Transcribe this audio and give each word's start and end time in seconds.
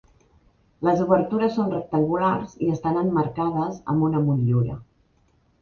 Les 0.87 1.03
obertures 1.03 1.53
són 1.59 1.69
rectangulars 1.73 2.57
i 2.69 2.71
estan 2.79 2.99
emmarcades 3.05 3.79
amb 3.95 4.09
una 4.11 4.23
motllura. 4.31 4.83